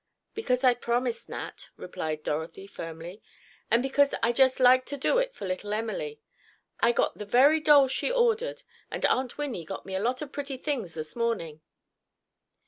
"Because 0.33 0.63
I 0.63 0.73
promised, 0.73 1.29
Nat," 1.29 1.69
replied 1.77 2.23
Dorothy, 2.23 2.65
firmly, 2.65 3.21
"and 3.69 3.83
because 3.83 4.15
I 4.23 4.31
just 4.31 4.59
like 4.59 4.83
to 4.87 4.97
do 4.97 5.19
it 5.19 5.35
for 5.35 5.45
little 5.45 5.75
Emily. 5.75 6.19
I 6.79 6.91
got 6.91 7.19
the 7.19 7.25
very 7.27 7.59
doll 7.61 7.87
she 7.87 8.11
ordered, 8.11 8.63
and 8.89 9.05
Aunt 9.05 9.37
Winnie 9.37 9.63
got 9.63 9.85
me 9.85 9.95
a 9.95 10.01
lot 10.01 10.23
of 10.23 10.31
pretty 10.31 10.57
things 10.57 10.95
this 10.95 11.15
morning." 11.15 11.61